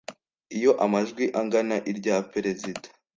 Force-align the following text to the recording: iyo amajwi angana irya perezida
iyo 0.57 0.71
amajwi 0.85 1.25
angana 1.39 1.75
irya 1.91 2.15
perezida 2.31 2.87